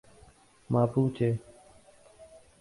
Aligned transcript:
Mapuche 0.69 1.29